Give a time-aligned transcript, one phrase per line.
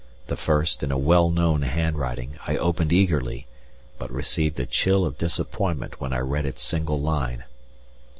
[0.25, 3.45] The first, in a well known handwriting, I opened eagerly,
[3.99, 7.43] but received a chill of disappointment when I read its single line.